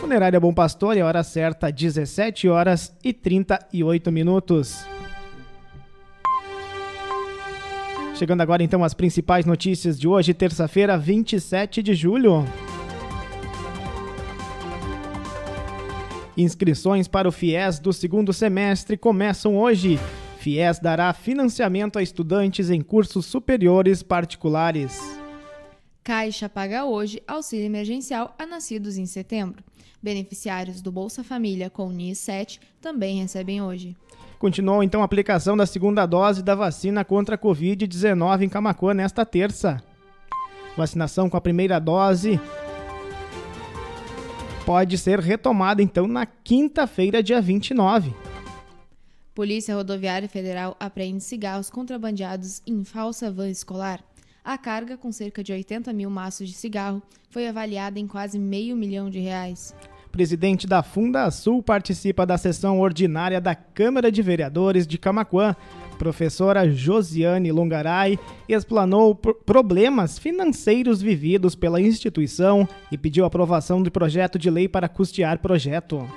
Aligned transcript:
Funerária 0.00 0.38
Bom 0.38 0.54
Pastor 0.54 0.96
a 0.96 1.04
hora 1.04 1.22
certa, 1.22 1.70
17 1.70 2.48
horas 2.48 2.94
e 3.02 3.12
38 3.12 4.12
minutos. 4.12 4.86
Chegando 8.20 8.42
agora 8.42 8.62
então 8.62 8.84
as 8.84 8.92
principais 8.92 9.46
notícias 9.46 9.98
de 9.98 10.06
hoje, 10.06 10.34
terça-feira, 10.34 10.98
27 10.98 11.82
de 11.82 11.94
julho. 11.94 12.44
Inscrições 16.36 17.08
para 17.08 17.26
o 17.26 17.32
FIES 17.32 17.78
do 17.78 17.94
segundo 17.94 18.30
semestre 18.34 18.98
começam 18.98 19.56
hoje. 19.56 19.98
FIES 20.38 20.80
dará 20.80 21.10
financiamento 21.14 21.98
a 21.98 22.02
estudantes 22.02 22.68
em 22.68 22.82
cursos 22.82 23.24
superiores 23.24 24.02
particulares. 24.02 25.00
Caixa 26.04 26.46
paga 26.46 26.84
hoje 26.84 27.22
auxílio 27.26 27.64
emergencial 27.64 28.34
a 28.38 28.44
nascidos 28.44 28.98
em 28.98 29.06
setembro. 29.06 29.64
Beneficiários 30.02 30.82
do 30.82 30.92
Bolsa 30.92 31.24
Família 31.24 31.70
com 31.70 31.90
NIS 31.90 32.18
7 32.18 32.60
também 32.82 33.22
recebem 33.22 33.62
hoje. 33.62 33.96
Continuou 34.40 34.82
então 34.82 35.02
a 35.02 35.04
aplicação 35.04 35.54
da 35.54 35.66
segunda 35.66 36.06
dose 36.06 36.42
da 36.42 36.54
vacina 36.54 37.04
contra 37.04 37.34
a 37.34 37.38
Covid-19 37.38 38.40
em 38.40 38.48
Camacuã 38.48 38.94
nesta 38.94 39.26
terça. 39.26 39.82
Vacinação 40.74 41.28
com 41.28 41.36
a 41.36 41.40
primeira 41.42 41.78
dose 41.78 42.40
pode 44.64 44.96
ser 44.96 45.20
retomada 45.20 45.82
então 45.82 46.08
na 46.08 46.24
quinta-feira, 46.24 47.22
dia 47.22 47.38
29. 47.38 48.14
Polícia 49.34 49.74
Rodoviária 49.74 50.26
Federal 50.26 50.74
apreende 50.80 51.22
cigarros 51.22 51.68
contrabandeados 51.68 52.62
em 52.66 52.82
falsa 52.82 53.30
van 53.30 53.50
escolar. 53.50 54.02
A 54.42 54.56
carga, 54.56 54.96
com 54.96 55.12
cerca 55.12 55.44
de 55.44 55.52
80 55.52 55.92
mil 55.92 56.08
maços 56.08 56.48
de 56.48 56.54
cigarro, 56.54 57.02
foi 57.28 57.46
avaliada 57.46 57.98
em 57.98 58.06
quase 58.06 58.38
meio 58.38 58.74
milhão 58.74 59.10
de 59.10 59.18
reais 59.18 59.74
presidente 60.10 60.66
da 60.66 60.82
Funda 60.82 61.30
Sul, 61.30 61.62
participa 61.62 62.26
da 62.26 62.36
sessão 62.36 62.80
ordinária 62.80 63.40
da 63.40 63.54
Câmara 63.54 64.10
de 64.10 64.20
Vereadores 64.22 64.86
de 64.86 64.98
Camaquã. 64.98 65.54
Professora 65.98 66.70
Josiane 66.70 67.52
Longaray 67.52 68.18
explanou 68.48 69.14
problemas 69.14 70.18
financeiros 70.18 71.02
vividos 71.02 71.54
pela 71.54 71.80
instituição 71.80 72.68
e 72.90 72.96
pediu 72.96 73.24
aprovação 73.24 73.82
do 73.82 73.90
projeto 73.90 74.38
de 74.38 74.50
lei 74.50 74.66
para 74.66 74.88
custear 74.88 75.38
projeto. 75.38 76.08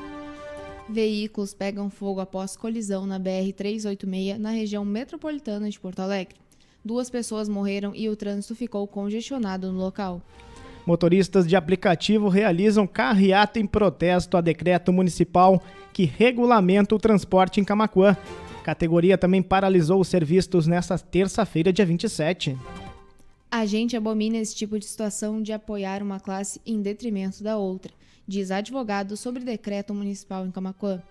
Veículos 0.90 1.54
pegam 1.54 1.90
fogo 1.90 2.20
após 2.20 2.56
colisão 2.58 3.06
na 3.06 3.20
BR-386 3.20 4.38
na 4.38 4.52
região 4.52 4.84
metropolitana 4.84 5.70
de 5.70 5.80
Porto 5.80 6.00
Alegre. 6.00 6.36
Duas 6.84 7.10
pessoas 7.10 7.48
morreram 7.48 7.96
e 7.96 8.10
o 8.10 8.16
trânsito 8.16 8.56
ficou 8.56 8.86
congestionado 8.86 9.72
no 9.72 9.80
local. 9.80 10.22
Motoristas 10.86 11.48
de 11.48 11.56
aplicativo 11.56 12.28
realizam 12.28 12.86
carreata 12.86 13.60
em 13.60 13.66
protesto 13.66 14.36
a 14.36 14.42
decreto 14.42 14.92
municipal 14.92 15.62
que 15.94 16.04
regulamenta 16.04 16.94
o 16.94 17.00
transporte 17.00 17.62
em 17.62 17.64
Camacuã. 17.64 18.18
A 18.60 18.64
categoria 18.64 19.18
também 19.18 19.42
paralisou 19.42 20.02
os 20.02 20.08
serviços 20.08 20.68
nesta 20.68 20.98
terça-feira, 20.98 21.72
dia 21.72 21.86
27. 21.86 22.58
A 23.50 23.66
gente 23.66 23.96
abomina 23.96 24.38
esse 24.38 24.56
tipo 24.56 24.78
de 24.80 24.86
situação 24.86 25.42
de 25.42 25.54
apoiar 25.54 26.02
uma 26.02 26.20
classe 26.20 26.60
em 26.66 26.82
detrimento 26.82 27.44
da 27.44 27.58
outra, 27.58 27.94
diz 28.28 28.52
advogado 28.52 29.16
sobre 29.16 29.44
decreto 29.44 29.94
municipal 29.94 30.46
em 30.46 30.52
Camacuã. 30.52 31.02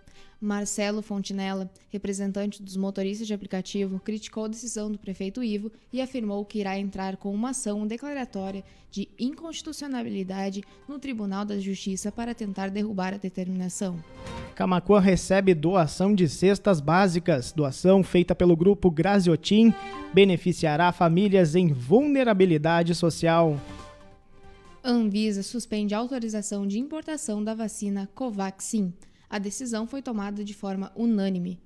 Marcelo 0.42 1.02
Fontinella, 1.02 1.70
representante 1.88 2.60
dos 2.60 2.76
motoristas 2.76 3.28
de 3.28 3.32
aplicativo, 3.32 4.00
criticou 4.00 4.46
a 4.46 4.48
decisão 4.48 4.90
do 4.90 4.98
prefeito 4.98 5.40
Ivo 5.40 5.70
e 5.92 6.00
afirmou 6.00 6.44
que 6.44 6.58
irá 6.58 6.76
entrar 6.76 7.16
com 7.16 7.32
uma 7.32 7.50
ação 7.50 7.86
declaratória 7.86 8.64
de 8.90 9.08
inconstitucionalidade 9.16 10.64
no 10.88 10.98
Tribunal 10.98 11.44
da 11.44 11.60
Justiça 11.60 12.10
para 12.10 12.34
tentar 12.34 12.70
derrubar 12.70 13.14
a 13.14 13.18
determinação. 13.18 14.02
Camacuã 14.56 14.98
recebe 14.98 15.54
doação 15.54 16.12
de 16.12 16.28
cestas 16.28 16.80
básicas. 16.80 17.52
Doação 17.52 18.02
feita 18.02 18.34
pelo 18.34 18.56
grupo 18.56 18.90
Graziotin 18.90 19.72
beneficiará 20.12 20.90
famílias 20.90 21.54
em 21.54 21.72
vulnerabilidade 21.72 22.96
social. 22.96 23.60
Anvisa 24.82 25.44
suspende 25.44 25.94
a 25.94 25.98
autorização 25.98 26.66
de 26.66 26.80
importação 26.80 27.44
da 27.44 27.54
vacina 27.54 28.10
Covaxin 28.12 28.92
a 29.32 29.38
decisão 29.38 29.86
foi 29.86 30.02
tomada 30.02 30.44
de 30.44 30.52
forma 30.52 30.92
unânime. 30.94 31.58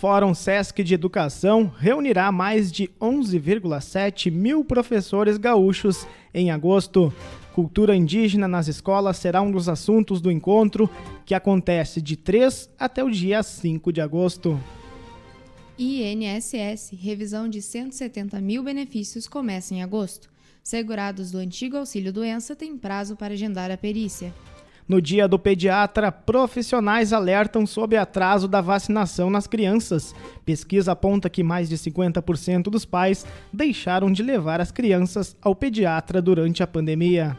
Fórum 0.00 0.32
Sesc 0.32 0.82
de 0.82 0.94
Educação 0.94 1.70
reunirá 1.78 2.32
mais 2.32 2.72
de 2.72 2.88
11,7 2.98 4.30
mil 4.30 4.64
professores 4.64 5.36
gaúchos 5.36 6.06
em 6.32 6.50
agosto. 6.50 7.12
Cultura 7.54 7.94
indígena 7.94 8.48
nas 8.48 8.68
escolas 8.68 9.18
será 9.18 9.42
um 9.42 9.50
dos 9.50 9.68
assuntos 9.68 10.18
do 10.20 10.30
encontro, 10.30 10.88
que 11.26 11.34
acontece 11.34 12.00
de 12.00 12.16
3 12.16 12.70
até 12.78 13.04
o 13.04 13.10
dia 13.10 13.42
5 13.42 13.92
de 13.92 14.00
agosto. 14.00 14.58
INSS, 15.78 16.92
revisão 16.98 17.48
de 17.48 17.60
170 17.60 18.40
mil 18.40 18.62
benefícios 18.62 19.28
começa 19.28 19.74
em 19.74 19.82
agosto. 19.82 20.30
Segurados 20.62 21.30
do 21.30 21.38
antigo 21.38 21.76
auxílio-doença 21.76 22.56
têm 22.56 22.78
prazo 22.78 23.14
para 23.14 23.34
agendar 23.34 23.70
a 23.70 23.76
perícia. 23.76 24.32
No 24.88 25.02
dia 25.02 25.26
do 25.26 25.36
pediatra, 25.36 26.12
profissionais 26.12 27.12
alertam 27.12 27.66
sobre 27.66 27.96
atraso 27.96 28.46
da 28.46 28.60
vacinação 28.60 29.28
nas 29.28 29.48
crianças. 29.48 30.14
Pesquisa 30.44 30.92
aponta 30.92 31.28
que 31.28 31.42
mais 31.42 31.68
de 31.68 31.76
50% 31.76 32.64
dos 32.64 32.84
pais 32.84 33.26
deixaram 33.52 34.12
de 34.12 34.22
levar 34.22 34.60
as 34.60 34.70
crianças 34.70 35.36
ao 35.42 35.56
pediatra 35.56 36.22
durante 36.22 36.62
a 36.62 36.68
pandemia. 36.68 37.36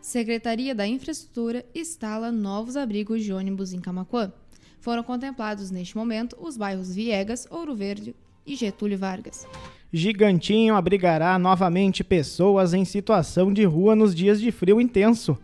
Secretaria 0.00 0.74
da 0.74 0.86
Infraestrutura 0.86 1.66
instala 1.74 2.32
novos 2.32 2.78
abrigos 2.78 3.22
de 3.22 3.30
ônibus 3.30 3.74
em 3.74 3.80
Camacuã. 3.80 4.32
Foram 4.80 5.02
contemplados 5.02 5.70
neste 5.70 5.98
momento 5.98 6.34
os 6.40 6.56
bairros 6.56 6.94
Viegas, 6.94 7.46
Ouro 7.50 7.74
Verde 7.74 8.16
e 8.46 8.56
Getúlio 8.56 8.96
Vargas. 8.96 9.46
Gigantinho 9.92 10.74
abrigará 10.74 11.38
novamente 11.38 12.02
pessoas 12.02 12.72
em 12.72 12.86
situação 12.86 13.52
de 13.52 13.64
rua 13.64 13.94
nos 13.94 14.14
dias 14.14 14.40
de 14.40 14.50
frio 14.50 14.80
intenso. 14.80 15.36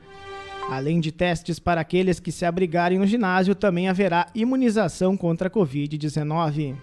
Além 0.70 0.99
de 0.99 1.12
testes 1.12 1.58
para 1.58 1.81
aqueles 1.81 2.19
que 2.19 2.32
se 2.32 2.44
abrigarem 2.44 2.99
no 2.99 3.06
ginásio, 3.06 3.55
também 3.55 3.88
haverá 3.88 4.26
imunização 4.34 5.16
contra 5.16 5.49
a 5.49 5.50
Covid-19. 5.50 6.75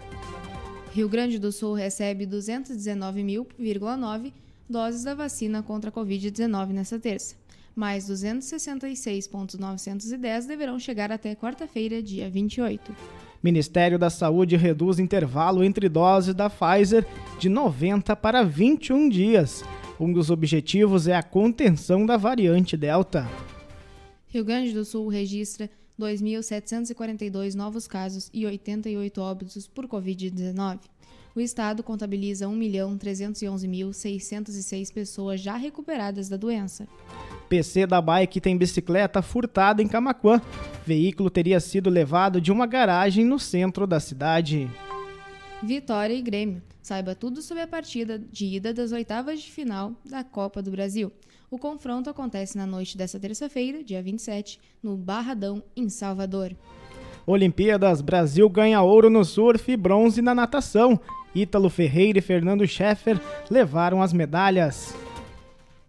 Rio 0.94 1.10
Grande 1.10 1.40
do 1.40 1.52
Sul 1.52 1.74
recebe 1.74 2.28
219.9 2.28 4.32
doses 4.70 5.04
da 5.04 5.16
vacina 5.16 5.64
contra 5.64 5.90
a 5.90 5.94
Covid-19 5.94 6.68
nesta 6.70 7.00
terça. 7.00 7.36
Mais 7.76 8.08
266.910 8.10 10.46
deverão 10.46 10.78
chegar 10.78 11.12
até 11.12 11.34
quarta-feira, 11.36 12.04
dia 12.04 12.30
28. 12.30 12.96
Ministério 13.42 13.98
da 13.98 14.10
Saúde 14.10 14.56
reduz 14.56 15.00
intervalo 15.00 15.64
entre 15.64 15.90
doses 15.90 16.36
da 16.36 16.48
Pfizer 16.50 17.06
de 17.40 17.50
90 17.50 18.16
para 18.16 18.44
21 18.44 19.10
dias. 19.10 19.64
Um 20.00 20.14
dos 20.14 20.30
objetivos 20.30 21.08
é 21.08 21.16
a 21.16 21.24
contenção 21.24 22.06
da 22.06 22.18
variante 22.18 22.78
Delta. 22.78 23.28
Rio 24.32 24.44
Grande 24.46 24.74
do 24.74 24.86
Sul 24.86 25.10
registra 25.10 25.70
2.742 26.00 27.54
novos 27.54 27.86
casos 27.86 28.30
e 28.34 28.46
88 28.46 29.22
óbitos 29.22 29.68
por 29.68 29.86
Covid-19. 29.88 30.80
O 31.36 31.42
estado 31.42 31.84
contabiliza 31.84 32.48
1.311.606 32.48 34.94
pessoas 34.94 35.42
já 35.42 35.58
recuperadas 35.58 36.30
da 36.30 36.38
doença. 36.38 36.88
PC 37.50 37.86
da 37.86 38.02
bike 38.02 38.40
tem 38.40 38.58
bicicleta 38.58 39.22
furtada 39.22 39.84
em 39.84 39.88
Camaquã. 39.88 40.42
Veículo 40.86 41.30
teria 41.30 41.60
sido 41.60 41.90
levado 41.90 42.40
de 42.40 42.54
uma 42.54 42.66
garagem 42.66 43.26
no 43.26 43.38
centro 43.38 43.86
da 43.86 44.00
cidade. 44.00 44.72
Vitória 45.62 46.14
e 46.14 46.22
Grêmio. 46.22 46.62
Saiba 46.82 47.14
tudo 47.14 47.42
sobre 47.42 47.64
a 47.64 47.68
partida 47.68 48.18
de 48.18 48.46
ida 48.46 48.74
das 48.74 48.92
oitavas 48.92 49.42
de 49.42 49.52
final 49.52 49.94
da 50.04 50.24
Copa 50.24 50.62
do 50.62 50.72
Brasil. 50.72 51.12
O 51.50 51.58
confronto 51.58 52.10
acontece 52.10 52.58
na 52.58 52.66
noite 52.66 52.98
desta 52.98 53.20
terça-feira, 53.20 53.84
dia 53.84 54.02
27, 54.02 54.60
no 54.82 54.98
Barradão, 54.98 55.62
em 55.76 55.90
Salvador. 55.90 56.56
Olimpíadas, 57.28 58.02
Brasil 58.02 58.50
ganha 58.50 58.82
ouro 58.82 59.10
no 59.10 59.24
surf 59.24 59.72
e 59.72 59.78
bronze 59.78 60.22
na 60.22 60.34
natação. 60.34 61.00
Ítalo 61.36 61.70
Ferreira 61.70 62.20
e 62.20 62.22
Fernando 62.22 62.68
Scheffer 62.68 63.20
levaram 63.50 64.02
as 64.02 64.12
medalhas. 64.12 64.96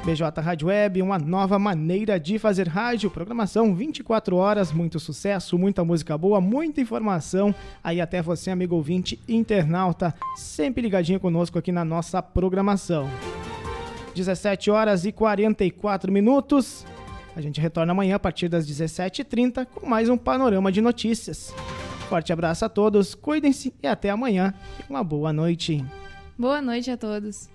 BJ 0.05 0.41
Rádio 0.41 0.69
Web, 0.69 1.03
uma 1.03 1.19
nova 1.19 1.59
maneira 1.59 2.19
de 2.19 2.39
fazer 2.39 2.69
rádio, 2.69 3.11
programação 3.11 3.75
24 3.75 4.37
horas, 4.37 4.73
muito 4.73 5.01
sucesso, 5.01 5.59
muita 5.59 5.85
música 5.85 6.17
boa, 6.17 6.41
muita 6.41 6.81
informação. 6.81 7.53
Aí 7.83 8.01
até 8.01 8.23
você, 8.23 8.53
amigo 8.53 8.77
ouvinte, 8.77 9.19
internauta, 9.29 10.15
sempre 10.37 10.83
ligadinho 10.83 11.19
conosco 11.19 11.59
aqui 11.59 11.73
na 11.73 11.85
nossa 11.85 12.23
programação. 12.23 13.11
17 14.15 14.71
horas 14.71 15.05
e 15.05 15.11
44 15.11 16.13
minutos. 16.13 16.87
A 17.37 17.41
gente 17.43 17.61
retorna 17.61 17.93
amanhã 17.93 18.17
a 18.17 18.19
partir 18.19 18.49
das 18.49 18.67
17h30 18.67 19.67
com 19.67 19.87
mais 19.87 20.09
um 20.09 20.17
panorama 20.17 20.73
de 20.73 20.81
notícias. 20.81 21.55
Forte 22.09 22.33
abraço 22.33 22.65
a 22.65 22.69
todos, 22.69 23.15
cuidem-se 23.15 23.75
e 23.83 23.87
até 23.87 24.09
amanhã. 24.09 24.55
Uma 24.89 25.05
boa 25.05 25.35
noite. 25.35 25.85
Boa 26.39 26.63
noite 26.63 26.91
a 26.91 26.97
todos. 26.97 27.51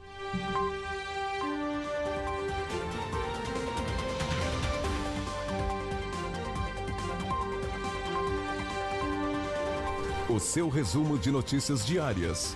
O 10.30 10.39
seu 10.39 10.69
resumo 10.69 11.18
de 11.18 11.31
notícias 11.31 11.83
diárias 11.83 12.56